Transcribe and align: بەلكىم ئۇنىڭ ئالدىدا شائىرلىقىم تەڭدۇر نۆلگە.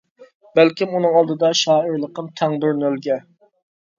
بەلكىم 0.59 0.95
ئۇنىڭ 0.99 1.17
ئالدىدا 1.19 1.51
شائىرلىقىم 1.59 2.31
تەڭدۇر 2.41 2.75
نۆلگە. 2.79 3.19